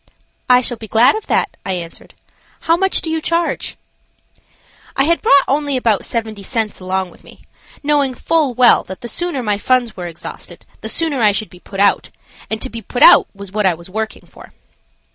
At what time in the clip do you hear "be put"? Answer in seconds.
11.51-11.79, 12.71-13.03